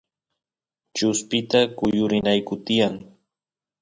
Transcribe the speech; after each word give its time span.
chuspista 0.95 1.59
kuyurinayku 1.77 2.53
tiyan 2.65 2.93